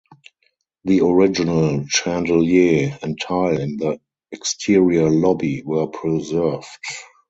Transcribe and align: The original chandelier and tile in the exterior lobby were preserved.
The 0.83 1.01
original 1.01 1.85
chandelier 1.87 2.97
and 3.03 3.21
tile 3.21 3.59
in 3.59 3.77
the 3.77 3.99
exterior 4.31 5.11
lobby 5.11 5.61
were 5.63 5.85
preserved. 5.85 6.65